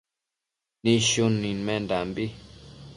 [0.83, 2.25] Nidshun nidmenbi